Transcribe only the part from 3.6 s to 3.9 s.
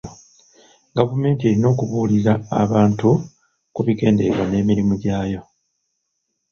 ku